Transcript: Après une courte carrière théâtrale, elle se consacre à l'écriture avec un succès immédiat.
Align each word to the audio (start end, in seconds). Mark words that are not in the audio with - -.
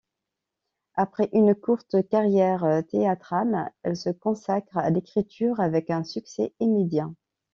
Après 0.95 1.29
une 1.31 1.53
courte 1.53 1.97
carrière 2.09 2.65
théâtrale, 2.89 3.71
elle 3.83 3.95
se 3.95 4.09
consacre 4.09 4.75
à 4.77 4.89
l'écriture 4.89 5.59
avec 5.59 5.91
un 5.91 6.03
succès 6.03 6.55
immédiat. 6.59 7.11